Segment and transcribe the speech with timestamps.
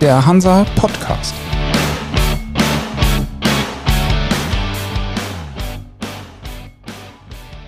[0.00, 1.34] der Hansa Podcast.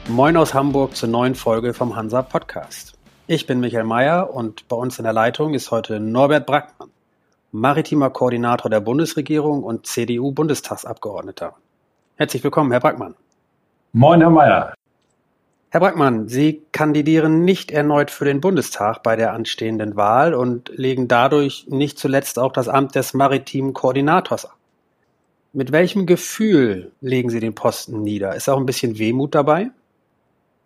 [0.09, 2.95] Moin aus Hamburg zur neuen Folge vom Hansa Podcast.
[3.27, 6.89] Ich bin Michael Mayer und bei uns in der Leitung ist heute Norbert Brackmann,
[7.51, 11.55] maritimer Koordinator der Bundesregierung und CDU-Bundestagsabgeordneter.
[12.17, 13.15] Herzlich willkommen, Herr Brackmann.
[13.93, 14.75] Moin, Herr Mayer.
[15.73, 21.09] Herr Brackmann, Sie kandidieren nicht erneut für den Bundestag bei der anstehenden Wahl und legen
[21.09, 24.59] dadurch nicht zuletzt auch das Amt des maritimen Koordinators ab.
[25.55, 28.37] Mit welchem Gefühl legen Sie den Posten nieder?
[28.37, 29.71] Ist auch ein bisschen Wehmut dabei?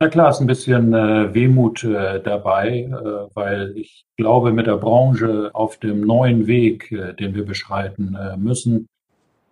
[0.01, 4.79] Na klar, ist ein bisschen äh, Wehmut äh, dabei, äh, weil ich glaube, mit der
[4.79, 8.89] Branche auf dem neuen Weg, äh, den wir beschreiten äh, müssen,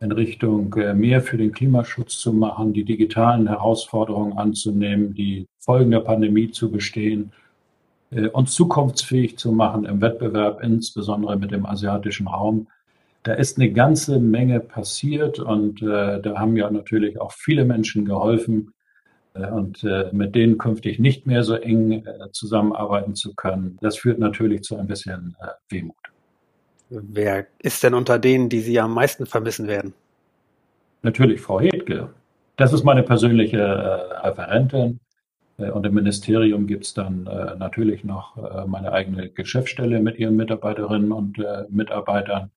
[0.04, 5.90] in Richtung äh, mehr für den Klimaschutz zu machen, die digitalen Herausforderungen anzunehmen, die Folgen
[5.90, 7.32] der Pandemie zu bestehen,
[8.10, 12.68] äh, uns zukunftsfähig zu machen im Wettbewerb, insbesondere mit dem asiatischen Raum.
[13.22, 18.04] Da ist eine ganze Menge passiert und äh, da haben ja natürlich auch viele Menschen
[18.04, 18.70] geholfen
[19.36, 23.78] und mit denen künftig nicht mehr so eng zusammenarbeiten zu können.
[23.80, 25.34] Das führt natürlich zu ein bisschen
[25.68, 26.13] Wehmut.
[26.90, 29.94] Wer ist denn unter denen, die Sie am meisten vermissen werden?
[31.02, 32.10] Natürlich Frau Hedke.
[32.56, 35.00] Das ist meine persönliche äh, Referentin.
[35.58, 40.18] Äh, und im Ministerium gibt es dann äh, natürlich noch äh, meine eigene Geschäftsstelle mit
[40.18, 42.50] ihren Mitarbeiterinnen und äh, Mitarbeitern.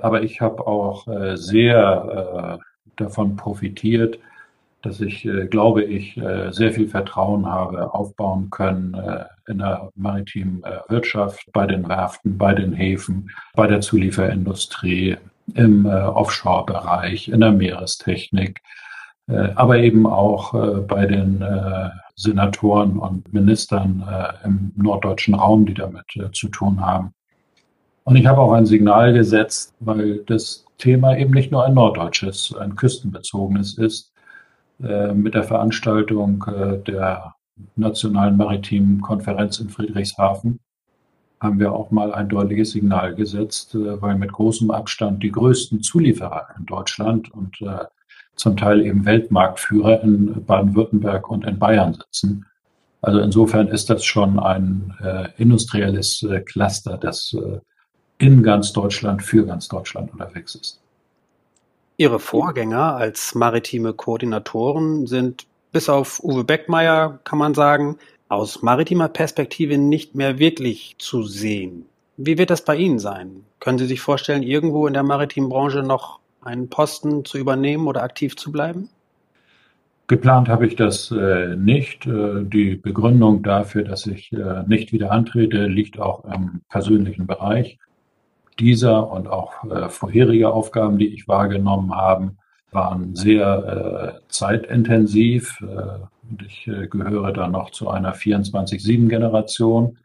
[0.00, 2.58] Aber ich habe auch sehr
[2.96, 4.18] davon profitiert,
[4.86, 6.20] dass ich, glaube ich,
[6.50, 8.96] sehr viel Vertrauen habe aufbauen können
[9.48, 15.16] in der maritimen Wirtschaft, bei den Werften, bei den Häfen, bei der Zulieferindustrie,
[15.54, 18.60] im Offshore-Bereich, in der Meerestechnik,
[19.26, 20.52] aber eben auch
[20.86, 21.44] bei den
[22.14, 24.04] Senatoren und Ministern
[24.44, 27.12] im norddeutschen Raum, die damit zu tun haben.
[28.04, 32.54] Und ich habe auch ein Signal gesetzt, weil das Thema eben nicht nur ein norddeutsches,
[32.56, 34.15] ein küstenbezogenes ist, äh,
[34.78, 37.34] mit der Veranstaltung äh, der
[37.76, 40.60] Nationalen Maritimen Konferenz in Friedrichshafen
[41.40, 45.82] haben wir auch mal ein deutliches Signal gesetzt, äh, weil mit großem Abstand die größten
[45.82, 47.56] Zulieferer in Deutschland und
[48.34, 52.44] zum Teil eben Weltmarktführer in Baden-Württemberg und in Bayern sitzen.
[53.00, 54.92] Also insofern ist das schon ein
[55.38, 57.34] industrielles Cluster, das
[58.18, 60.82] in ganz Deutschland für ganz Deutschland unterwegs ist.
[61.98, 67.96] Ihre Vorgänger als maritime Koordinatoren sind bis auf Uwe Beckmeier, kann man sagen,
[68.28, 71.86] aus maritimer Perspektive nicht mehr wirklich zu sehen.
[72.18, 73.44] Wie wird das bei Ihnen sein?
[73.60, 78.02] Können Sie sich vorstellen, irgendwo in der maritimen Branche noch einen Posten zu übernehmen oder
[78.02, 78.90] aktiv zu bleiben?
[80.06, 82.06] Geplant habe ich das äh, nicht.
[82.06, 87.78] Äh, die Begründung dafür, dass ich äh, nicht wieder antrete, liegt auch im persönlichen Bereich
[88.58, 92.32] dieser und auch äh, vorherige Aufgaben, die ich wahrgenommen habe,
[92.72, 95.60] waren sehr äh, zeitintensiv.
[95.60, 99.98] Äh, ich äh, gehöre dann noch zu einer 24-7-Generation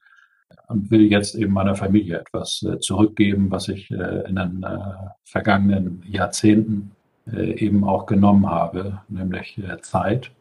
[0.72, 4.78] und will jetzt eben meiner Familie etwas äh, zurückgeben, was ich äh, in den äh,
[5.24, 6.92] vergangenen Jahrzehnten
[7.32, 10.32] eben auch genommen habe, nämlich Zeit.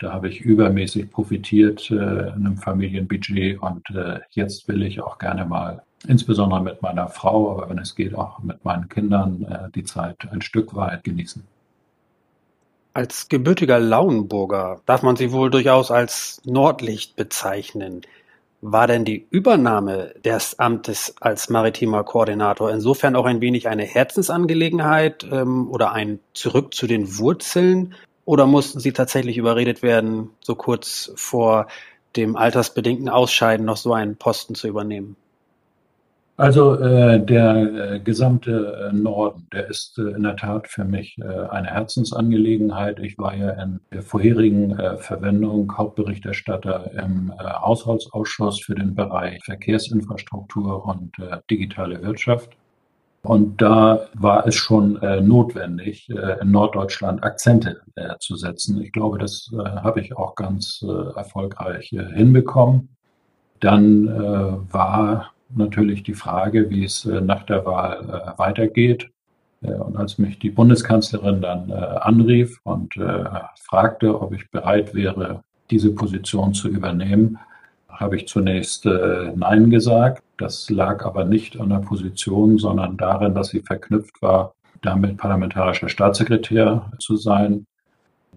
[0.00, 3.86] Da habe ich übermäßig profitiert in einem Familienbudget und
[4.32, 8.40] jetzt will ich auch gerne mal insbesondere mit meiner Frau, aber wenn es geht, auch
[8.40, 11.42] mit meinen Kindern äh, die Zeit ein Stück weit genießen.
[12.94, 18.00] Als gebürtiger Lauenburger darf man sie wohl durchaus als Nordlicht bezeichnen.
[18.62, 25.26] War denn die Übernahme des Amtes als maritimer Koordinator insofern auch ein wenig eine Herzensangelegenheit
[25.30, 27.94] ähm, oder ein Zurück zu den Wurzeln?
[28.24, 31.66] Oder mussten Sie tatsächlich überredet werden, so kurz vor
[32.16, 35.16] dem altersbedingten Ausscheiden noch so einen Posten zu übernehmen?
[36.38, 41.16] Also äh, der äh, gesamte äh, Norden, der ist äh, in der Tat für mich
[41.18, 42.98] äh, eine Herzensangelegenheit.
[42.98, 49.42] Ich war ja in der vorherigen äh, Verwendung Hauptberichterstatter im äh, Haushaltsausschuss für den Bereich
[49.44, 52.50] Verkehrsinfrastruktur und äh, digitale Wirtschaft.
[53.22, 58.82] Und da war es schon äh, notwendig, äh, in Norddeutschland Akzente äh, zu setzen.
[58.82, 62.90] Ich glaube, das äh, habe ich auch ganz äh, erfolgreich äh, hinbekommen.
[63.60, 69.10] Dann äh, war natürlich die Frage, wie es äh, nach der Wahl äh, weitergeht.
[69.62, 72.94] Äh, und als mich die Bundeskanzlerin dann anrief und
[73.60, 77.38] fragte, ob ich bereit wäre, diese Position zu übernehmen,
[77.88, 80.22] habe ich zunächst Nein gesagt.
[80.36, 85.88] Das lag aber nicht an der Position, sondern darin, dass sie verknüpft war, damit parlamentarischer
[85.88, 87.66] Staatssekretär zu sein.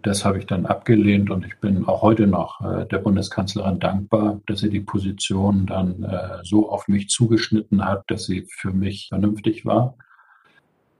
[0.01, 4.39] Das habe ich dann abgelehnt und ich bin auch heute noch äh, der Bundeskanzlerin dankbar,
[4.45, 9.07] dass sie die Position dann äh, so auf mich zugeschnitten hat, dass sie für mich
[9.09, 9.95] vernünftig war.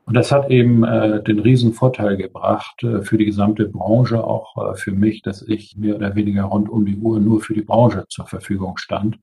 [0.06, 4.72] Und das hat eben äh, den riesen Vorteil gebracht äh, für die gesamte Branche, auch
[4.72, 7.62] äh, für mich, dass ich mehr oder weniger rund um die Uhr nur für die
[7.62, 9.19] Branche zur Verfügung stand,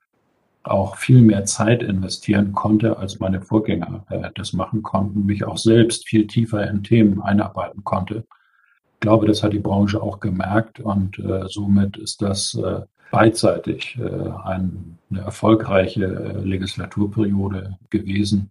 [0.62, 5.58] auch viel mehr Zeit investieren konnte, als meine Vorgänger äh, das machen konnten, mich auch
[5.58, 8.24] selbst viel tiefer in Themen einarbeiten konnte.
[8.96, 12.80] Ich glaube, das hat die Branche auch gemerkt und äh, somit ist das äh,
[13.12, 13.98] beidseitig
[14.44, 16.06] ein, eine erfolgreiche
[16.42, 18.50] Legislaturperiode gewesen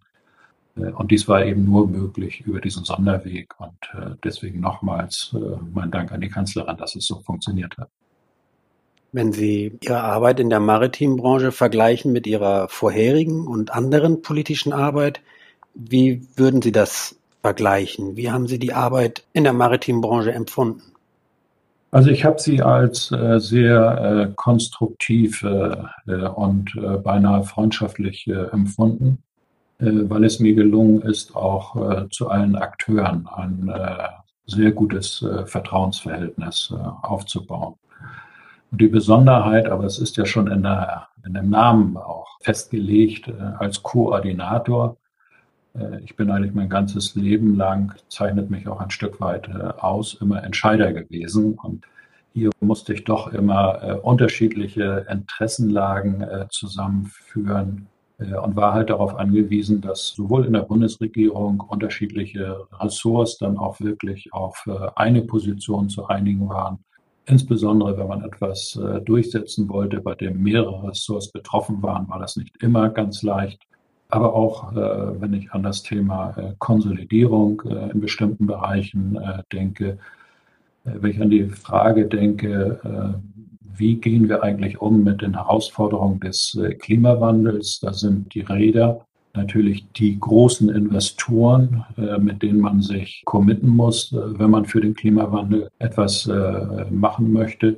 [0.76, 3.54] äh, und dies war eben nur möglich über diesen Sonderweg.
[3.58, 7.88] Und äh, deswegen nochmals äh, mein Dank an die Kanzlerin, dass es so funktioniert hat.
[9.12, 14.72] Wenn Sie Ihre Arbeit in der maritimen Branche vergleichen mit Ihrer vorherigen und anderen politischen
[14.72, 15.20] Arbeit,
[15.74, 18.16] wie würden Sie das vergleichen?
[18.16, 20.82] Wie haben Sie die Arbeit in der maritimen Branche empfunden?
[21.92, 26.72] Also ich habe sie als äh, sehr äh, konstruktiv äh, und
[27.02, 29.22] beinahe freundschaftlich empfunden.
[29.78, 34.08] Äh, weil es mir gelungen ist, auch äh, zu allen Akteuren ein äh,
[34.46, 36.72] sehr gutes Vertrauensverhältnis
[37.02, 37.74] aufzubauen.
[38.70, 43.28] Und die Besonderheit, aber es ist ja schon in, der, in dem Namen auch festgelegt,
[43.58, 44.98] als Koordinator.
[46.04, 50.42] Ich bin eigentlich mein ganzes Leben lang, zeichnet mich auch ein Stück weit aus, immer
[50.42, 51.54] Entscheider gewesen.
[51.54, 51.84] Und
[52.32, 57.88] hier musste ich doch immer unterschiedliche Interessenlagen zusammenführen
[58.18, 63.80] äh, und war halt darauf angewiesen, dass sowohl in der Bundesregierung unterschiedliche Ressorts dann auch
[63.80, 66.78] wirklich auf äh, eine Position zu einigen waren.
[67.26, 72.36] Insbesondere wenn man etwas äh, durchsetzen wollte, bei dem mehrere Ressorts betroffen waren, war das
[72.36, 73.60] nicht immer ganz leicht.
[74.08, 77.60] Aber auch wenn ich an das Thema Konsolidierung
[77.92, 79.18] in bestimmten Bereichen
[79.52, 79.98] denke,
[80.84, 82.80] wenn ich an die Frage denke,
[83.78, 87.80] wie gehen wir eigentlich um mit den Herausforderungen des äh, Klimawandels.
[87.80, 94.12] Da sind die Räder natürlich die großen Investoren, äh, mit denen man sich committen muss,
[94.12, 96.28] äh, wenn man für den Klimawandel etwas
[96.90, 97.76] machen möchte.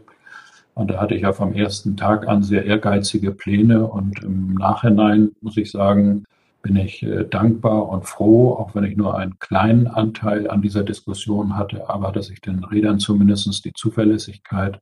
[0.79, 5.33] Und da hatte ich ja vom ersten Tag an sehr ehrgeizige Pläne und im Nachhinein
[5.41, 6.23] muss ich sagen,
[6.63, 11.57] bin ich dankbar und froh, auch wenn ich nur einen kleinen Anteil an dieser Diskussion
[11.57, 14.79] hatte, aber dass ich den Rädern zumindest die Zuverlässigkeit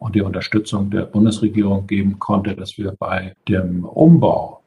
[0.00, 4.60] und die Unterstützung der Bundesregierung geben konnte, dass wir bei dem Umbau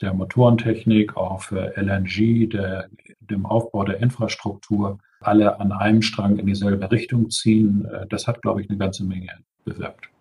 [0.00, 2.86] der Motorentechnik auf LNG, der,
[3.20, 7.86] dem Aufbau der Infrastruktur, alle an einem Strang in dieselbe Richtung ziehen.
[8.08, 9.28] Das hat, glaube ich, eine ganze Menge
[9.66, 10.13] bewirkt.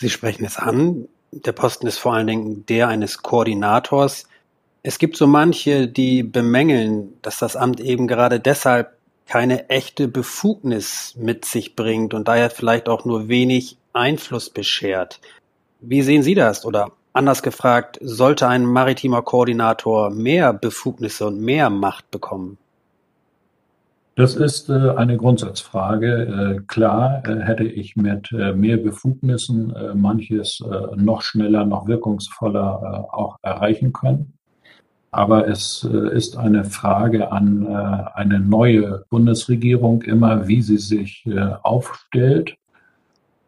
[0.00, 1.08] Sie sprechen es an.
[1.32, 4.28] Der Posten ist vor allen Dingen der eines Koordinators.
[4.84, 8.96] Es gibt so manche, die bemängeln, dass das Amt eben gerade deshalb
[9.26, 15.20] keine echte Befugnis mit sich bringt und daher vielleicht auch nur wenig Einfluss beschert.
[15.80, 16.64] Wie sehen Sie das?
[16.64, 22.56] Oder anders gefragt, sollte ein maritimer Koordinator mehr Befugnisse und mehr Macht bekommen?
[24.18, 26.56] Das ist äh, eine Grundsatzfrage.
[26.56, 30.60] Äh, klar äh, hätte ich mit mehr Befugnissen manches
[30.96, 34.32] noch schneller, noch wirkungsvoller auch erreichen können.
[35.12, 41.24] Aber es ist eine Frage an eine neue Bundesregierung immer, wie sie sich
[41.62, 42.56] aufstellt.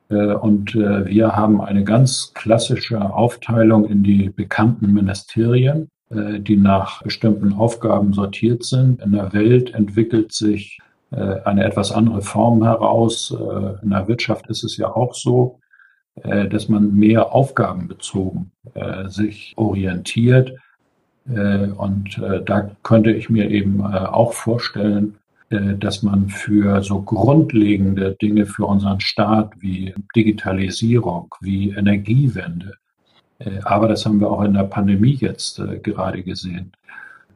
[0.08, 8.12] Und wir haben eine ganz klassische Aufteilung in die bekannten Ministerien, die nach bestimmten Aufgaben
[8.12, 9.00] sortiert sind.
[9.00, 13.30] In der Welt entwickelt sich eine etwas andere Form heraus.
[13.82, 15.60] In der Wirtschaft ist es ja auch so,
[16.24, 18.50] dass man mehr aufgabenbezogen
[19.06, 20.52] sich orientiert
[21.28, 25.16] äh, und äh, da könnte ich mir eben äh, auch vorstellen,
[25.80, 32.74] dass man für so grundlegende Dinge für unseren Staat wie Digitalisierung, wie Energiewende,
[33.64, 36.72] aber das haben wir auch in der Pandemie jetzt gerade gesehen,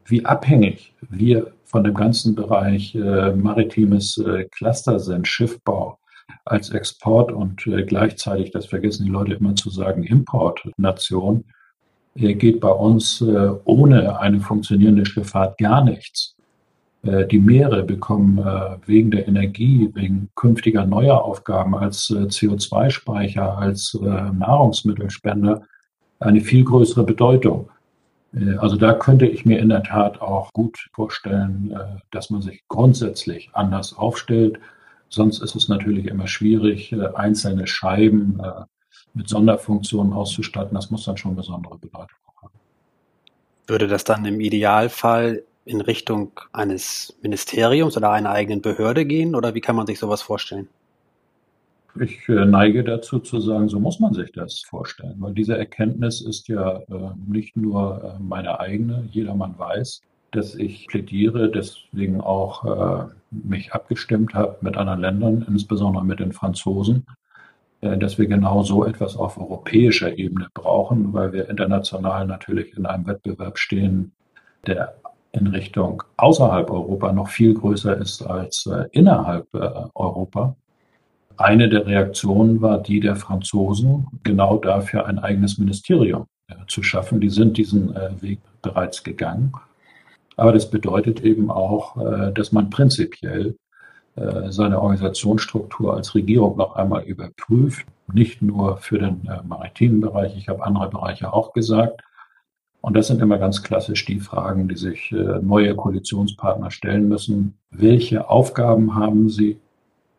[0.07, 4.23] wie abhängig wir von dem ganzen Bereich maritimes
[4.55, 5.99] Cluster sind, Schiffbau
[6.45, 11.45] als Export und gleichzeitig, das vergessen die Leute immer zu sagen, Importnation
[12.15, 16.37] geht bei uns äh, ohne eine funktionierende Schifffahrt gar nichts.
[17.03, 23.99] Äh, die Meere bekommen äh, wegen der Energie, wegen künftiger neuer Aufgaben als CO2-Speicher, als
[24.01, 25.63] Nahrungsmittelspender
[26.25, 27.71] eine viel größere Bedeutung.
[28.59, 33.51] Also da könnte ich mir in der Tat auch gut vorstellen, dass man sich grundsätzlich
[33.53, 34.59] anders aufstellt.
[35.09, 38.41] Sonst ist es natürlich immer schwierig, einzelne Scheiben
[39.13, 42.53] mit Sonderfunktionen auszustatten, das muss dann schon besondere Bedeutung haben.
[43.69, 49.55] Würde das dann im Idealfall in Richtung eines Ministeriums oder einer eigenen Behörde gehen oder
[49.55, 50.69] wie kann man sich sowas vorstellen?
[52.01, 56.21] Ich äh, neige dazu zu sagen, so muss man sich das vorstellen, weil diese Erkenntnis
[56.21, 59.09] ist ja äh, nicht nur äh, meine eigene.
[59.13, 66.19] Jedermann weiß, dass ich plädiere, deswegen auch mich abgestimmt habe mit anderen Ländern, insbesondere mit
[66.19, 67.07] den Franzosen,
[67.81, 73.07] dass wir genau so etwas auf europäischer Ebene brauchen, weil wir international natürlich in einem
[73.07, 74.11] Wettbewerb stehen,
[74.67, 74.97] der
[75.31, 79.47] in Richtung außerhalb Europa noch viel größer ist als innerhalb
[79.95, 80.57] Europa.
[81.37, 87.21] Eine der Reaktionen war die der Franzosen, genau dafür ein eigenes Ministerium äh, zu schaffen.
[87.21, 89.53] Die sind diesen äh, Weg bereits gegangen.
[90.37, 93.57] Aber das bedeutet eben auch, äh, dass man prinzipiell
[94.49, 97.85] seine Organisationsstruktur als Regierung noch einmal überprüft.
[98.13, 102.01] Nicht nur für den maritimen Bereich, ich habe andere Bereiche auch gesagt.
[102.81, 105.13] Und das sind immer ganz klassisch die Fragen, die sich
[105.43, 107.59] neue Koalitionspartner stellen müssen.
[107.73, 109.59] Welche Aufgaben haben sie?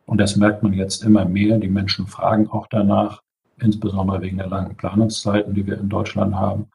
[0.05, 1.57] Und das merkt man jetzt immer mehr.
[1.57, 3.21] Die Menschen fragen auch danach,
[3.59, 6.67] insbesondere wegen der langen Planungszeiten, die wir in Deutschland haben.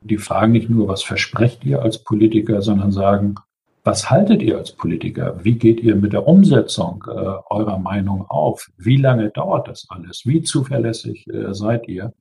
[0.00, 3.36] Die fragen nicht nur, was versprecht ihr als Politiker, sondern sagen,
[3.84, 5.40] was haltet ihr als Politiker?
[5.42, 7.10] Wie geht ihr mit der Umsetzung äh,
[7.50, 8.68] eurer Meinung auf?
[8.76, 10.22] Wie lange dauert das alles?
[10.24, 12.12] Wie zuverlässig äh, seid ihr?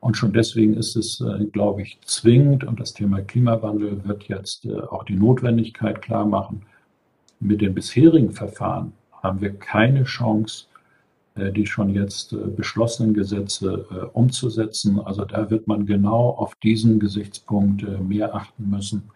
[0.00, 4.64] Und schon deswegen ist es, äh, glaube ich, zwingend, und das Thema Klimawandel wird jetzt
[4.64, 6.62] äh, auch die Notwendigkeit klar machen,
[7.40, 8.92] mit den bisherigen Verfahren
[9.26, 10.66] haben wir keine Chance,
[11.36, 15.00] äh, die schon jetzt äh, beschlossenen Gesetze äh, umzusetzen.
[15.00, 19.10] Also da wird man genau auf diesen Gesichtspunkt mehr achten müssen.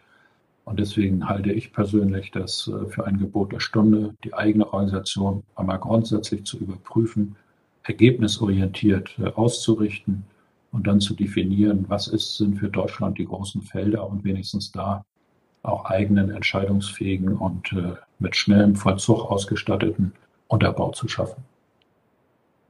[0.64, 5.80] Und deswegen halte ich persönlich das für ein Gebot der Stunde, die eigene Organisation einmal
[5.80, 7.34] grundsätzlich zu überprüfen,
[7.82, 10.22] ergebnisorientiert auszurichten
[10.70, 15.04] und dann zu definieren, was ist, sind für Deutschland die großen Felder und wenigstens da
[15.62, 20.12] auch eigenen entscheidungsfähigen und äh, mit schnellem Vollzug ausgestatteten
[20.48, 21.44] Unterbau zu schaffen.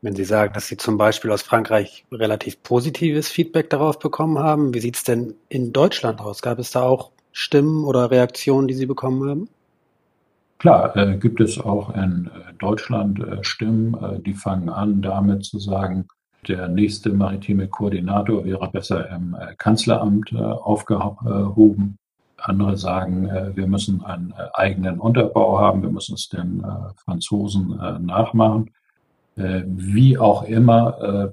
[0.03, 4.73] Wenn Sie sagen, dass Sie zum Beispiel aus Frankreich relativ positives Feedback darauf bekommen haben,
[4.73, 6.41] wie sieht es denn in Deutschland aus?
[6.41, 9.49] Gab es da auch Stimmen oder Reaktionen, die Sie bekommen haben?
[10.59, 15.45] Klar, äh, gibt es auch in äh, Deutschland äh, Stimmen, äh, die fangen an, damit
[15.45, 16.07] zu sagen,
[16.49, 21.97] der nächste maritime Koordinator wäre besser im äh, Kanzleramt aufgehoben.
[22.43, 26.93] Andere sagen, äh, wir müssen einen äh, eigenen Unterbau haben, wir müssen es den äh,
[27.05, 28.71] Franzosen nachmachen.
[29.37, 31.33] Wie auch immer,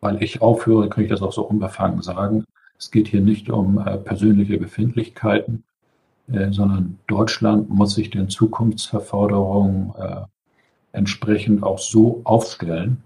[0.00, 2.44] weil ich aufhöre, kann ich das auch so unbefangen sagen.
[2.78, 5.64] Es geht hier nicht um persönliche Befindlichkeiten,
[6.28, 9.92] sondern Deutschland muss sich den Zukunftserforderungen
[10.92, 13.02] entsprechend auch so aufstellen,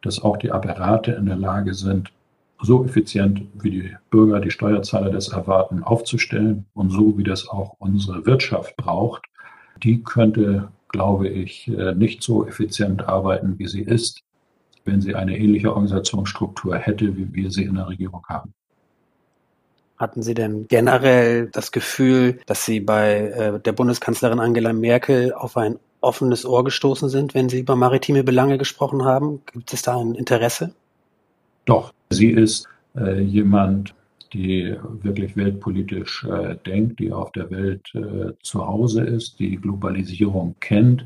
[0.00, 2.10] dass auch die Apparate in der Lage sind,
[2.62, 7.74] so effizient, wie die Bürger, die Steuerzahler das erwarten, aufzustellen und so, wie das auch
[7.78, 9.24] unsere Wirtschaft braucht,
[9.82, 14.22] die könnte, glaube ich, äh, nicht so effizient arbeiten, wie sie ist,
[14.84, 18.52] wenn sie eine ähnliche Organisationsstruktur hätte, wie wir sie in der Regierung haben.
[19.98, 25.56] Hatten Sie denn generell das Gefühl, dass Sie bei äh, der Bundeskanzlerin Angela Merkel auf
[25.56, 29.42] ein offenes Ohr gestoßen sind, wenn Sie über maritime Belange gesprochen haben?
[29.52, 30.74] Gibt es da ein Interesse?
[31.66, 33.94] Doch, sie ist äh, jemand,
[34.32, 40.56] die wirklich weltpolitisch äh, denkt, die auf der Welt äh, zu Hause ist, die Globalisierung
[40.60, 41.04] kennt,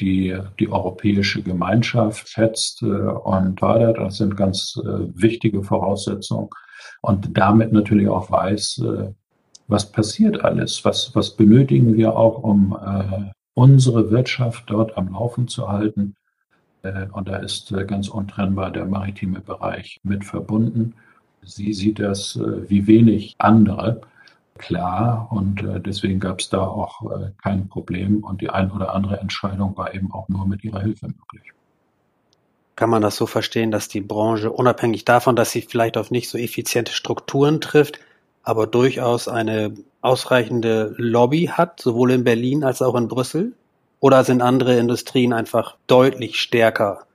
[0.00, 3.98] die die europäische Gemeinschaft schätzt äh, und fördert.
[3.98, 6.48] Das sind ganz äh, wichtige Voraussetzungen.
[7.02, 9.12] Und damit natürlich auch weiß, äh,
[9.68, 12.76] was passiert alles, was, was benötigen wir auch, um
[13.54, 16.23] unsere Wirtschaft dort am Laufen zu halten äh,
[17.12, 20.94] und da ist äh, ganz untrennbar der maritime Bereich mit verbunden.
[21.42, 24.00] Sie sieht das äh, wie wenig andere
[24.56, 27.02] klar und deswegen gab es da auch
[27.42, 31.08] kein Problem und die ein oder andere Entscheidung war eben auch nur mit ihrer Hilfe
[31.08, 31.52] möglich.
[32.76, 36.28] Kann man das so verstehen, dass die Branche unabhängig davon, dass sie vielleicht auf nicht
[36.28, 38.00] so effiziente Strukturen trifft,
[38.42, 43.54] aber durchaus eine ausreichende Lobby hat, sowohl in Berlin als auch in Brüssel?
[44.04, 47.06] Oder sind andere Industrien einfach deutlich stärker?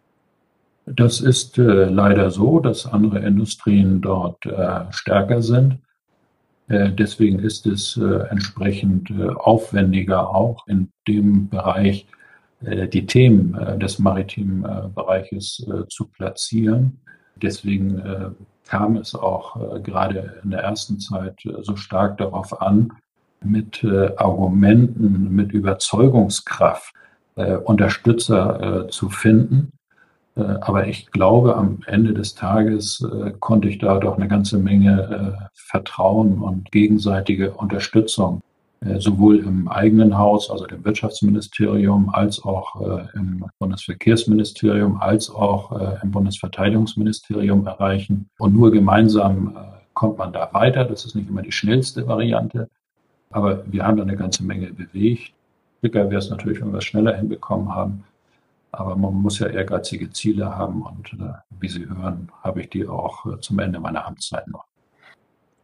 [0.87, 5.77] Das ist äh, leider so, dass andere Industrien dort äh, stärker sind.
[6.67, 12.07] Äh, deswegen ist es äh, entsprechend äh, aufwendiger auch in dem Bereich
[12.61, 16.99] die Themen des maritimen Bereiches zu platzieren.
[17.37, 18.35] Deswegen
[18.67, 22.91] kam es auch gerade in der ersten Zeit so stark darauf an,
[23.43, 26.93] mit äh, Argumenten, mit Überzeugungskraft
[27.35, 29.71] äh, Unterstützer äh, zu finden.
[30.35, 34.57] Äh, aber ich glaube, am Ende des Tages äh, konnte ich da doch eine ganze
[34.57, 38.41] Menge äh, Vertrauen und gegenseitige Unterstützung
[38.81, 45.77] äh, sowohl im eigenen Haus, also dem Wirtschaftsministerium, als auch äh, im Bundesverkehrsministerium, als auch
[45.77, 48.29] äh, im Bundesverteidigungsministerium erreichen.
[48.37, 49.57] Und nur gemeinsam
[49.93, 50.85] kommt man da weiter.
[50.85, 52.69] Das ist nicht immer die schnellste Variante,
[53.31, 55.33] aber wir haben da eine ganze Menge bewegt.
[55.81, 58.03] Glücklicher wäre es natürlich, wenn wir es schneller hinbekommen haben.
[58.71, 62.87] Aber man muss ja ehrgeizige Ziele haben und äh, wie Sie hören, habe ich die
[62.87, 64.65] auch äh, zum Ende meiner Amtszeit noch.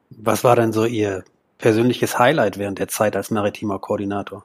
[0.10, 1.24] Was war denn so Ihr
[1.57, 4.43] persönliches Highlight während der Zeit als maritimer Koordinator?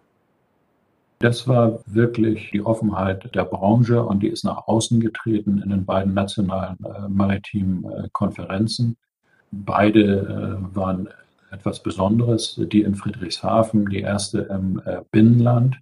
[1.20, 5.84] Das war wirklich die Offenheit der Branche und die ist nach außen getreten in den
[5.84, 8.96] beiden nationalen äh, maritimen äh, Konferenzen.
[9.52, 11.08] Beide äh, waren
[11.50, 12.60] etwas Besonderes.
[12.72, 15.78] Die in Friedrichshafen, die erste im äh, Binnenland.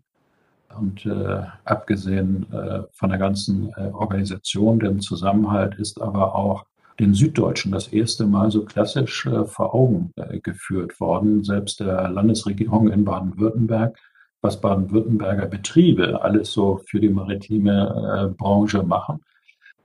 [0.79, 6.65] Und äh, abgesehen äh, von der ganzen äh, Organisation, dem Zusammenhalt, ist aber auch
[7.01, 12.09] den Süddeutschen das erste Mal so klassisch äh, vor Augen äh, geführt worden, selbst der
[12.11, 13.99] Landesregierung in Baden-Württemberg,
[14.41, 19.21] was Baden-Württemberger Betriebe alles so für die maritime Branche machen.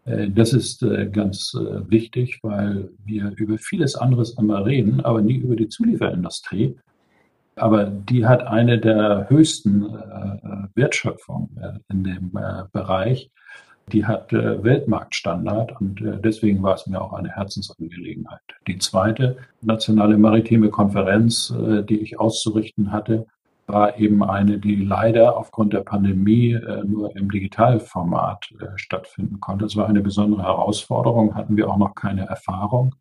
[0.06, 5.22] Äh, das ist äh, ganz äh, wichtig, weil wir über vieles anderes immer reden, aber
[5.22, 6.76] nie über die Zulieferindustrie.
[7.56, 9.84] Aber die hat eine der höchsten
[10.74, 12.32] Wertschöpfungen in dem
[12.72, 13.30] Bereich
[13.92, 18.42] die hat Weltmarktstandard und deswegen war es mir auch eine Herzensangelegenheit.
[18.66, 21.54] Die zweite nationale maritime Konferenz,
[21.88, 23.28] die ich auszurichten hatte,
[23.68, 29.66] war eben eine, die leider aufgrund der Pandemie äh, nur im Digitalformat äh, stattfinden konnte.
[29.66, 32.96] Es war eine besondere Herausforderung, hatten wir auch noch keine Erfahrung.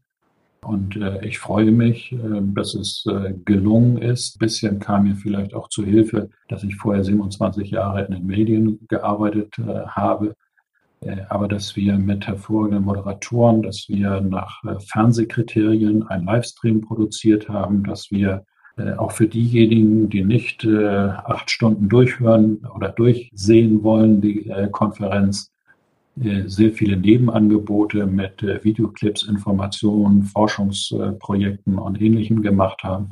[0.64, 2.18] Und äh, ich freue mich, äh,
[2.54, 4.36] dass es äh, gelungen ist.
[4.36, 8.26] Ein bisschen kam mir vielleicht auch zu Hilfe, dass ich vorher 27 Jahre in den
[8.26, 10.34] Medien gearbeitet äh, habe
[11.30, 18.12] aber dass wir mit hervorragenden Moderatoren, dass wir nach Fernsehkriterien einen Livestream produziert haben, dass
[18.12, 18.44] wir
[18.76, 25.50] äh, auch für diejenigen, die nicht acht Stunden durchhören oder durchsehen wollen, die Konferenz,
[26.14, 33.08] sehr viele Nebenangebote mit Videoclips, Informationen, Forschungsprojekten und Ähnlichem gemacht haben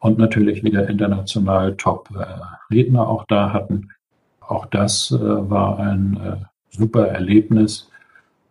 [0.00, 3.88] und natürlich wieder international Top-Redner auch da hatten.
[4.40, 7.90] Auch das war ein super Erlebnis,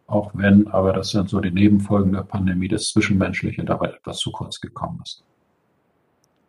[0.08, 4.32] auch wenn, aber das sind so die Nebenfolgen der Pandemie, das Zwischenmenschliche dabei etwas zu
[4.32, 5.24] kurz gekommen ist.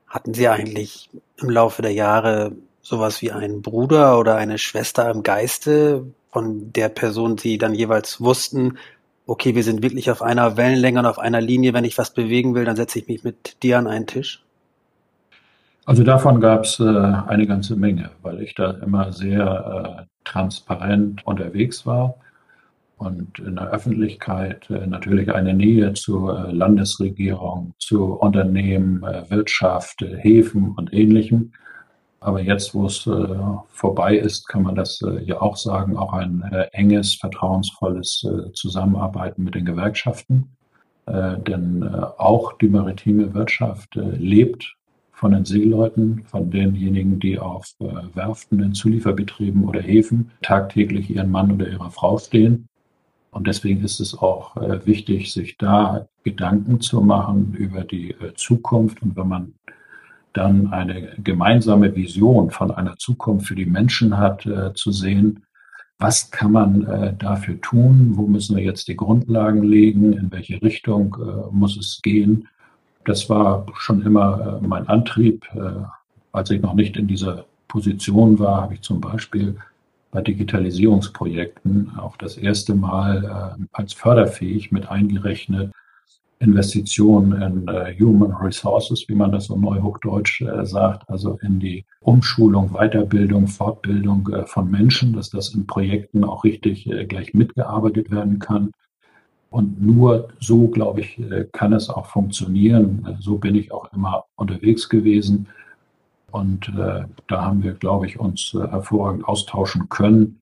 [0.06, 5.22] Hatten Sie eigentlich im Laufe der Jahre sowas wie einen Bruder oder eine Schwester im
[5.22, 8.78] Geiste, von der Person Sie dann jeweils wussten,
[9.26, 12.54] okay, wir sind wirklich auf einer Wellenlänge und auf einer Linie, wenn ich was bewegen
[12.54, 14.42] will, dann setze ich mich mit dir an einen Tisch?
[15.84, 21.26] Also davon gab es äh, eine ganze Menge, weil ich da immer sehr äh, transparent
[21.26, 22.16] unterwegs war
[22.96, 30.00] und in der Öffentlichkeit äh, natürlich eine Nähe zur äh, Landesregierung, zu Unternehmen, äh, Wirtschaft,
[30.00, 31.52] Häfen und ähnlichem.
[32.20, 33.08] Aber jetzt, wo es
[33.68, 39.66] vorbei ist, kann man das ja auch sagen, auch ein enges, vertrauensvolles Zusammenarbeiten mit den
[39.66, 40.48] Gewerkschaften.
[41.06, 41.84] denn
[42.16, 44.74] auch die maritime Wirtschaft lebt
[45.12, 51.52] von den Seeleuten, von denjenigen, die auf Werften, in Zulieferbetrieben oder Häfen tagtäglich ihren Mann
[51.52, 52.66] oder ihre Frau stehen.
[53.36, 58.32] Und deswegen ist es auch äh, wichtig, sich da Gedanken zu machen über die äh,
[58.34, 59.02] Zukunft.
[59.02, 59.52] Und wenn man
[60.32, 65.42] dann eine gemeinsame Vision von einer Zukunft für die Menschen hat, äh, zu sehen,
[65.98, 71.16] was kann man dafür tun, wo müssen wir jetzt die Grundlagen legen, in welche Richtung
[71.52, 72.46] muss es gehen
[73.06, 75.46] das war schon immer mein Antrieb.
[76.32, 79.56] Als ich noch nicht in dieser Position war, habe ich zum Beispiel
[80.16, 85.70] bei Digitalisierungsprojekten auch das erste Mal äh, als förderfähig mit eingerechnet
[86.38, 93.46] Investitionen in Human Resources, wie man das so neuhochdeutsch sagt, also in die Umschulung, Weiterbildung,
[93.46, 98.70] Fortbildung von Menschen, dass das in Projekten auch richtig gleich mitgearbeitet werden kann.
[99.56, 103.06] Und nur so, glaube ich, äh, kann es auch funktionieren.
[103.08, 105.46] Äh, so bin ich auch immer unterwegs gewesen.
[106.30, 110.40] Und äh, da haben wir, glaube ich, uns äh, hervorragend austauschen können.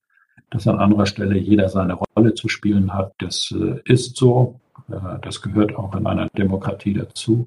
[0.50, 4.60] Dass an anderer Stelle jeder seine Rolle zu spielen hat, das äh, ist so.
[4.88, 7.46] Äh, das gehört auch in einer Demokratie dazu.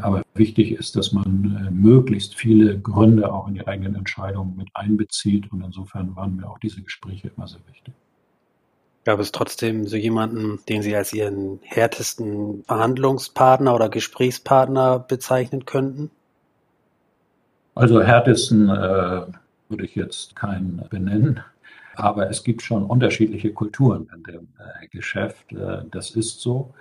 [0.00, 5.50] aber wichtig ist, dass man möglichst viele Gründe auch in die eigenen Entscheidungen mit einbezieht.
[5.50, 7.92] Und insofern waren mir auch diese Gespräche immer sehr wichtig.
[9.04, 16.12] Gab es trotzdem so jemanden, den Sie als Ihren härtesten Verhandlungspartner oder Gesprächspartner bezeichnen könnten?
[17.82, 19.22] Also härtesten äh,
[19.68, 21.40] würde ich jetzt keinen benennen.
[21.96, 25.50] Aber es gibt schon unterschiedliche Kulturen in dem äh, Geschäft.
[25.50, 26.72] Äh, das ist so.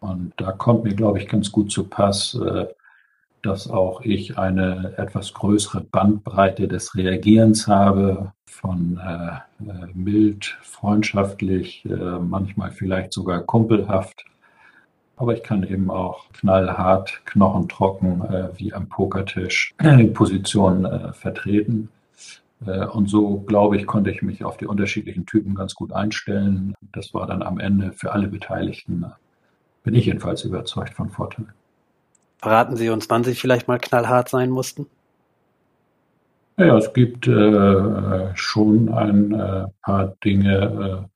[0.00, 2.66] Und da kommt mir, glaube ich, ganz gut zu Pass, äh,
[3.42, 11.86] dass auch ich eine etwas größere Bandbreite des Reagierens habe, von äh, äh, mild, freundschaftlich,
[12.20, 14.24] manchmal vielleicht sogar kumpelhaft.
[15.18, 21.88] Aber ich kann eben auch knallhart, knochentrocken, äh, wie am Pokertisch, die Position äh, vertreten.
[22.64, 26.74] Äh, und so, glaube ich, konnte ich mich auf die unterschiedlichen Typen ganz gut einstellen.
[26.92, 29.04] Das war dann am Ende für alle Beteiligten,
[29.82, 31.46] bin ich jedenfalls überzeugt von Vorteil.
[32.38, 34.86] Verraten Sie uns, wann Sie vielleicht mal knallhart sein mussten?
[36.56, 41.08] Ja, es gibt äh, schon ein äh, paar Dinge,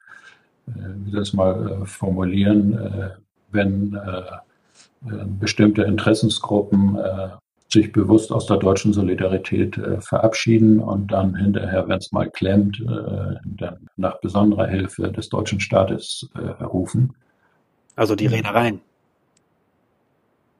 [0.66, 3.10] äh, äh wie soll ich das mal äh, formulieren, äh,
[3.52, 3.98] wenn
[5.38, 6.98] bestimmte Interessensgruppen
[7.68, 13.88] sich bewusst aus der deutschen Solidarität verabschieden und dann hinterher, wenn es mal klemmt, dann
[13.96, 16.28] nach besonderer Hilfe des deutschen Staates
[16.60, 17.14] rufen.
[17.96, 18.80] Also die Reedereien.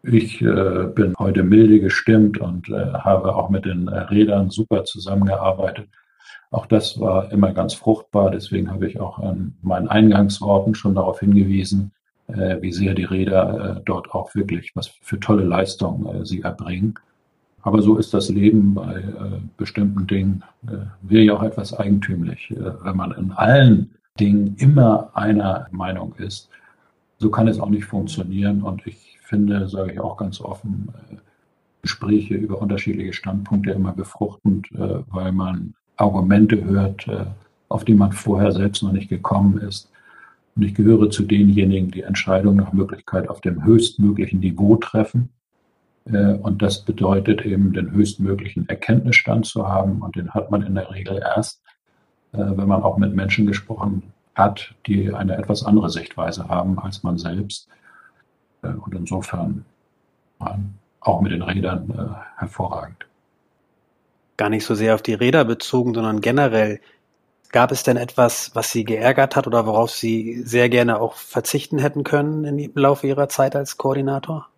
[0.05, 4.85] Ich äh, bin heute milde gestimmt und äh, habe auch mit den äh, Rädern super
[4.85, 5.88] zusammengearbeitet.
[6.50, 8.33] Auch das war immer ganz fruchtbar.
[8.33, 13.77] Deswegen habe ich auch an meinen Eingangsworten schon darauf hingewiesen, äh, wie sehr die Räder
[13.77, 16.95] äh, dort auch wirklich was für tolle Leistungen äh, sie erbringen.
[17.63, 20.43] Aber so ist das Leben bei äh, bestimmten Dingen.
[20.67, 26.15] Äh, wäre ja auch etwas eigentümlich, äh, wenn man in allen Dingen immer einer Meinung
[26.17, 26.49] ist.
[27.19, 28.63] So kann es auch nicht funktionieren.
[28.63, 31.17] Und ich finde, sage ich auch ganz offen, äh,
[31.83, 37.27] Gespräche über unterschiedliche Standpunkte immer befruchtend, äh, weil man Argumente hört, äh,
[37.69, 39.91] auf die man vorher selbst noch nicht gekommen ist.
[40.55, 45.31] Und ich gehöre zu denjenigen, die Entscheidungen nach Möglichkeit auf dem höchstmöglichen Niveau treffen.
[46.05, 50.03] Und das bedeutet eben, den höchstmöglichen Erkenntnisstand zu haben.
[50.03, 51.62] Und den hat man in der Regel erst,
[52.33, 54.03] wenn man auch mit Menschen gesprochen
[54.35, 57.69] hat, die eine etwas andere Sichtweise haben als man selbst.
[58.62, 59.65] Äh, und insofern
[61.01, 63.07] auch mit den Rädern äh, hervorragend.
[64.37, 66.81] Gar nicht so sehr auf die Räder bezogen, sondern generell.
[67.53, 71.79] Gab es denn etwas, was Sie geärgert hat oder worauf Sie sehr gerne auch verzichten
[71.79, 74.49] hätten können im Laufe Ihrer Zeit als Koordinator?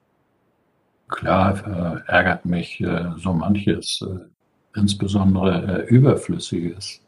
[1.08, 7.00] Klar, äh, ärgert mich äh, so manches, äh, insbesondere äh, Überflüssiges.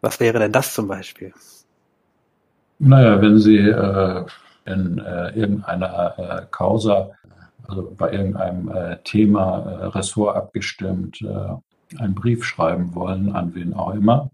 [0.00, 1.32] Was wäre denn das zum Beispiel?
[2.80, 3.56] Naja, wenn Sie
[4.68, 7.10] in äh, irgendeiner äh, Causa,
[7.66, 13.74] also bei irgendeinem äh, Thema äh, Ressort abgestimmt, äh, einen Brief schreiben wollen, an wen
[13.74, 14.30] auch immer.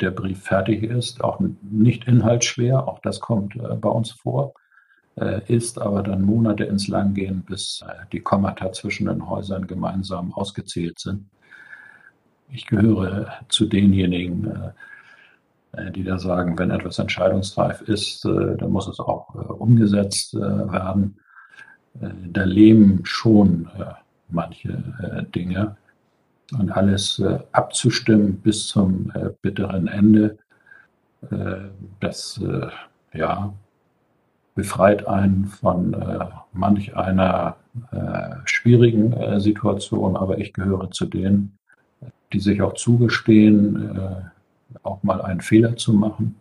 [0.00, 4.54] Der Brief fertig ist, auch nicht inhaltsschwer, auch das kommt äh, bei uns vor,
[5.48, 7.82] ist aber dann Monate ins Lang gehen, bis
[8.12, 11.28] die Kommata zwischen den Häusern gemeinsam ausgezählt sind.
[12.52, 14.72] Ich gehöre zu denjenigen,
[15.72, 20.34] äh, die da sagen, wenn etwas entscheidungsreif ist, äh, dann muss es auch äh, umgesetzt
[20.34, 21.18] werden.
[21.94, 23.68] Da leben schon
[24.28, 25.76] manche Dinge
[26.52, 30.38] und alles abzustimmen bis zum bitteren Ende,
[32.00, 32.40] das
[33.12, 33.52] ja
[34.54, 35.94] befreit einen von
[36.52, 37.56] manch einer
[38.44, 41.58] schwierigen Situation, aber ich gehöre zu denen,
[42.32, 44.30] die sich auch zugestehen,
[44.82, 46.36] auch mal einen Fehler zu machen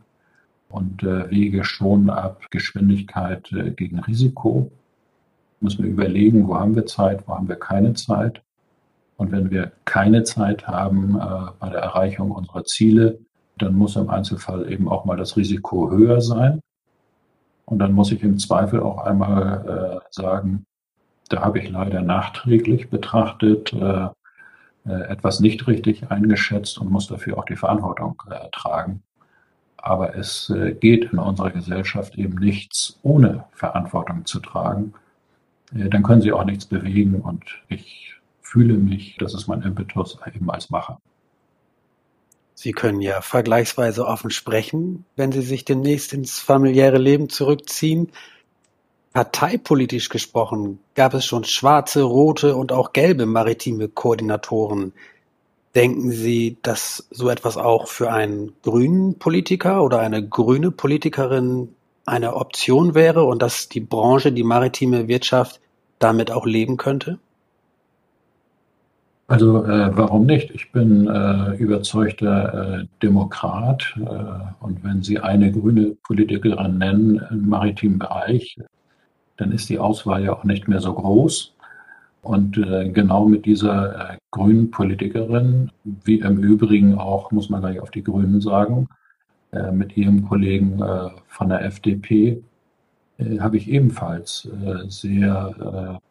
[0.70, 4.72] und äh, wege schon ab Geschwindigkeit äh, gegen Risiko.
[5.60, 8.42] Müssen wir überlegen, wo haben wir Zeit, wo haben wir keine Zeit.
[9.18, 13.20] Und wenn wir keine Zeit haben äh, bei der Erreichung unserer Ziele,
[13.58, 16.62] dann muss im Einzelfall eben auch mal das Risiko höher sein.
[17.66, 20.66] Und dann muss ich im Zweifel auch einmal äh, sagen,
[21.30, 24.08] da habe ich leider nachträglich betrachtet, äh,
[24.88, 29.04] äh, etwas nicht richtig eingeschätzt und muss dafür auch die Verantwortung äh, tragen.
[29.78, 34.94] Aber es äh, geht in unserer Gesellschaft eben nichts ohne Verantwortung zu tragen.
[35.72, 38.17] Dann können sie auch nichts bewegen und ich
[38.48, 41.00] fühle mich, das ist mein Impetus, eben als Macher.
[42.56, 48.12] Sie können ja vergleichsweise offen sprechen, wenn Sie sich demnächst ins familiäre Leben zurückziehen.
[49.14, 54.94] Parteipolitisch gesprochen gab es schon schwarze, rote und auch gelbe maritime Koordinatoren.
[55.76, 62.36] Denken Sie, dass so etwas auch für einen grünen Politiker oder eine grüne Politikerin eine
[62.36, 65.60] Option wäre und dass die Branche, die maritime Wirtschaft
[66.00, 67.20] damit auch leben könnte?
[69.28, 70.52] Also äh, warum nicht?
[70.52, 77.50] Ich bin äh, überzeugter äh, Demokrat äh, und wenn Sie eine grüne Politikerin nennen im
[77.50, 78.58] maritimen Bereich,
[79.36, 81.54] dann ist die Auswahl ja auch nicht mehr so groß.
[82.22, 87.82] Und äh, genau mit dieser äh, grünen Politikerin, wie im Übrigen auch, muss man gleich
[87.82, 88.88] auf die Grünen sagen,
[89.72, 90.84] mit ihrem Kollegen
[91.30, 92.44] von der FDP,
[93.40, 94.48] habe ich ebenfalls
[94.90, 96.02] sehr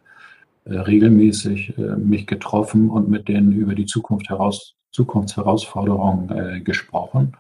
[0.71, 7.35] regelmäßig äh, mich getroffen und mit denen über die Zukunft heraus, Zukunftsherausforderungen äh, gesprochen.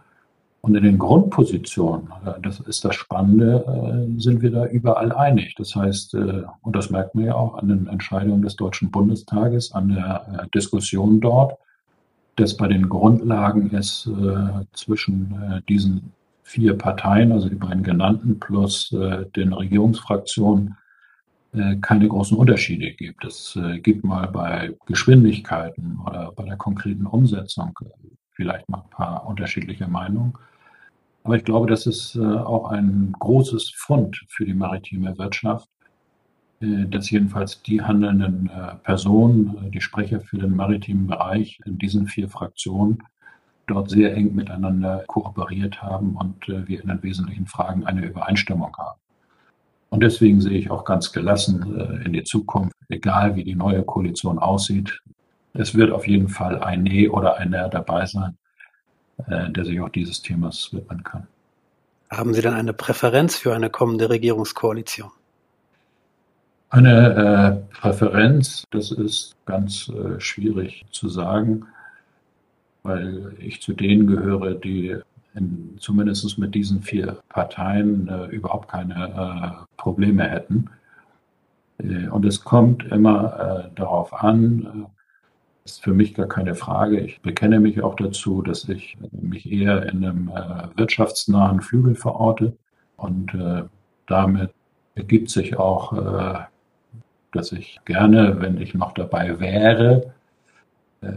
[0.66, 5.54] Und in den Grundpositionen, äh, das ist das Spannende, äh, sind wir da überall einig.
[5.56, 9.70] Das heißt, äh, und das merkt man ja auch an den Entscheidungen des Deutschen Bundestages,
[9.70, 11.56] an der Diskussion dort,
[12.34, 14.10] dass bei den Grundlagen es
[14.72, 16.12] zwischen diesen
[16.42, 18.94] vier Parteien, also die beiden genannten, plus
[19.34, 20.76] den Regierungsfraktionen,
[21.81, 23.25] keine großen Unterschiede gibt.
[23.25, 27.73] Es gibt mal bei Geschwindigkeiten oder bei der konkreten Umsetzung
[28.33, 30.35] vielleicht mal ein paar unterschiedliche Meinungen.
[31.27, 35.69] Aber ich glaube, das ist äh, auch ein großes Fund für die maritime Wirtschaft,
[36.61, 42.07] äh, dass jedenfalls die handelnden äh, Personen, die Sprecher für den maritimen Bereich in diesen
[42.07, 43.03] vier Fraktionen
[43.66, 49.01] dort sehr eng miteinander kooperiert haben und wir in den wesentlichen Fragen eine Übereinstimmung haben.
[49.90, 54.38] Und deswegen sehe ich auch ganz gelassen in die Zukunft, egal wie die neue Koalition
[54.38, 55.01] aussieht.
[55.55, 58.37] Es wird auf jeden Fall ein Nee oder ein Nee dabei sein.
[59.29, 61.27] Äh, der sich auch dieses Themas widmen kann.
[62.11, 65.11] Haben Sie denn eine Präferenz für eine kommende Regierungskoalition?
[66.68, 71.64] Eine äh, Präferenz, das ist ganz äh, schwierig zu sagen,
[72.83, 74.96] weil ich zu denen gehöre, die
[75.37, 80.70] in, zumindest mit diesen vier Parteien äh, überhaupt keine äh, Probleme hätten.
[81.79, 84.87] Äh, und es kommt immer darauf an,
[85.66, 87.01] ist für mich gar keine Frage.
[87.01, 92.57] Ich bekenne mich auch dazu, dass ich mich eher in einem äh, wirtschaftsnahen Flügel verorte
[92.96, 93.64] und äh,
[94.07, 94.51] damit
[94.94, 96.38] ergibt sich auch, äh,
[97.33, 100.15] dass ich gerne, wenn ich noch dabei wäre, äh,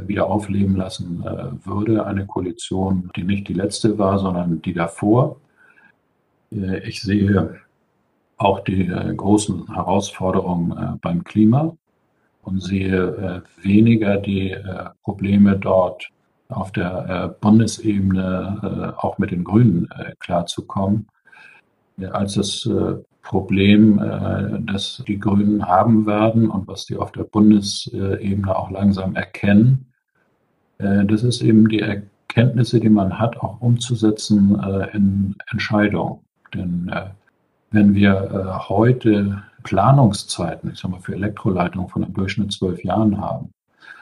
[0.07, 5.37] wieder aufleben lassen äh, würde, eine Koalition, die nicht die letzte war, sondern die davor.
[6.51, 7.59] Äh, ich sehe
[8.37, 11.75] auch die großen Herausforderungen beim Klima
[12.49, 16.09] und sehe äh, weniger die äh, Probleme dort
[16.49, 19.87] auf der äh, Bundesebene auch mit den Grünen
[20.19, 21.07] klarzukommen,
[22.11, 22.67] als das
[23.21, 23.97] Problem,
[24.65, 29.91] das die Grünen haben werden und was die auf der Bundesebene auch langsam erkennen.
[30.77, 34.55] Das ist eben die Erkenntnisse, die man hat, auch umzusetzen
[34.93, 36.19] in Entscheidungen.
[36.53, 36.91] Denn
[37.71, 43.51] wenn wir heute Planungszeiten, ich sage mal für Elektroleitungen von im Durchschnitt zwölf Jahren haben.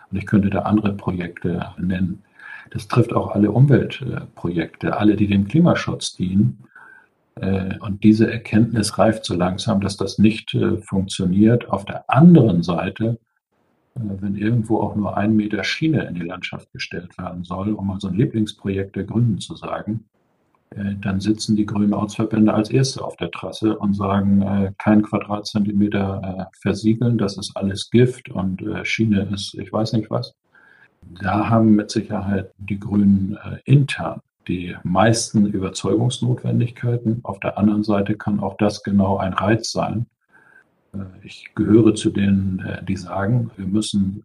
[0.10, 2.24] Und ich könnte da andere Projekte nennen.
[2.72, 6.64] Das trifft auch alle Umweltprojekte, alle, die dem Klimaschutz dienen.
[7.42, 11.70] Äh, und diese Erkenntnis reift so langsam, dass das nicht äh, funktioniert.
[11.70, 13.20] Auf der anderen Seite,
[13.96, 17.88] äh, wenn irgendwo auch nur ein Meter Schiene in die Landschaft gestellt werden soll, um
[17.88, 20.06] mal so ein Lieblingsprojekt der Grünen zu sagen,
[21.00, 27.18] dann sitzen die grünen Ortsverbände als Erste auf der Trasse und sagen, kein Quadratzentimeter versiegeln,
[27.18, 30.36] das ist alles Gift und Schiene ist, ich weiß nicht was.
[31.22, 37.20] Da haben mit Sicherheit die Grünen intern die meisten Überzeugungsnotwendigkeiten.
[37.24, 40.08] Auf der anderen Seite kann auch das genau ein Reiz sein.
[40.94, 44.24] Äh, ich gehöre zu denen, die sagen, wir müssen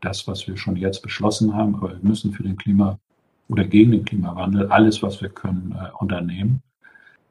[0.00, 2.98] das, was wir schon jetzt beschlossen haben, aber wir müssen für den Klima
[3.48, 6.62] oder gegen den Klimawandel alles, was wir können, äh, unternehmen,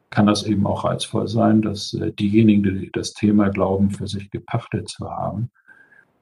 [0.10, 4.30] kann das eben auch reizvoll sein, dass äh, diejenigen, die das Thema glauben, für sich
[4.30, 5.52] gepachtet zu haben,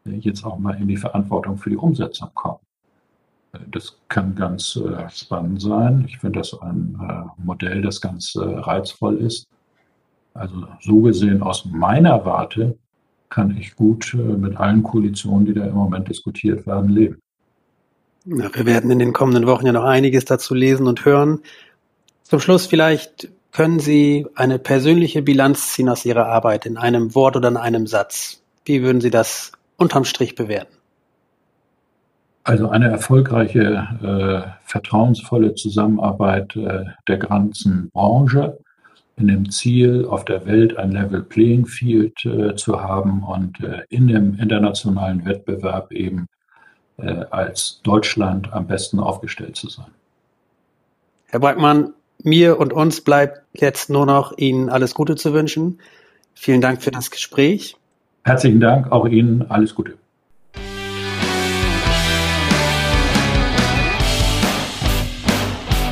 [0.06, 2.60] äh, jetzt auch mal in die Verantwortung für die Umsetzung kommen.
[3.54, 6.06] Äh, das kann ganz äh, spannend sein.
[6.08, 9.48] Ich finde das ein äh, Modell, das ganz reizvoll ist.
[10.34, 12.78] Also so gesehen aus meiner Warte
[13.30, 17.20] kann ich gut mit allen Koalitionen, die da im Moment diskutiert werden, leben.
[18.26, 21.40] Ja, wir werden in den kommenden Wochen ja noch einiges dazu lesen und hören.
[22.24, 27.36] Zum Schluss vielleicht können Sie eine persönliche Bilanz ziehen aus Ihrer Arbeit in einem Wort
[27.36, 28.42] oder in einem Satz.
[28.66, 30.79] Wie würden Sie das unterm Strich bewerten?
[32.50, 38.58] Also eine erfolgreiche, äh, vertrauensvolle Zusammenarbeit äh, der ganzen Branche
[39.18, 43.84] in dem Ziel, auf der Welt ein Level Playing Field äh, zu haben und äh,
[43.90, 46.26] in dem internationalen Wettbewerb eben
[46.98, 49.92] äh, als Deutschland am besten aufgestellt zu sein.
[51.28, 55.78] Herr Brackmann, mir und uns bleibt jetzt nur noch Ihnen alles Gute zu wünschen.
[56.34, 57.78] Vielen Dank für das Gespräch.
[58.24, 60.00] Herzlichen Dank, auch Ihnen alles Gute.